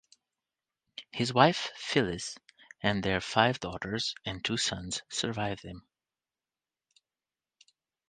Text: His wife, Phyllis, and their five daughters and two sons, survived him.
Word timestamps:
His 1.11 1.31
wife, 1.31 1.69
Phyllis, 1.75 2.35
and 2.81 3.03
their 3.03 3.21
five 3.21 3.59
daughters 3.59 4.15
and 4.25 4.43
two 4.43 4.57
sons, 4.57 5.03
survived 5.09 5.61
him. 5.61 5.85